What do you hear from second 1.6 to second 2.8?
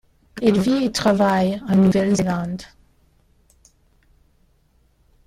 en Nouvelle-Zélande.